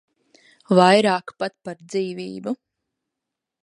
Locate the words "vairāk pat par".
0.79-1.79